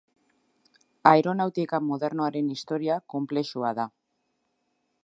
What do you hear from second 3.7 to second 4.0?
da.